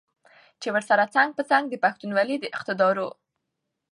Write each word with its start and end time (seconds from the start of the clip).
چې 0.61 0.67
ورسره 0.75 1.11
څنګ 1.15 1.29
په 1.37 1.43
څنګ 1.51 1.63
د 1.69 1.73
پښتونولۍ 1.83 2.35
د 2.41 2.45
اقدارو 2.57 3.07